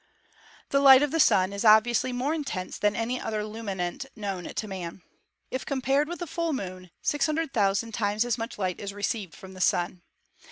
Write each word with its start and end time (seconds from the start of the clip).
The 0.69 0.79
light 0.79 1.03
of 1.03 1.11
the 1.11 1.19
Sun 1.19 1.53
is 1.53 1.63
obviously 1.63 2.11
more 2.11 2.33
intense 2.33 2.79
than 2.79 2.95
any 2.95 3.21
other 3.21 3.43
luminant 3.45 4.07
known 4.15 4.45
to 4.45 4.67
man. 4.67 5.03
If 5.51 5.63
compared 5.63 6.07
with' 6.07 6.17
the 6.19 6.25
full 6.25 6.53
Moon, 6.53 6.89
600,000 7.03 7.91
times 7.91 8.25
as 8.25 8.35
much 8.35 8.57
light 8.57 8.79
is 8.79 8.95
received 8.95 9.35
from 9.35 9.53
the 9.53 9.61
Sun. 9.61 10.01